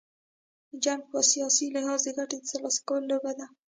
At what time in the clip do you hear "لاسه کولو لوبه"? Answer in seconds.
2.63-3.31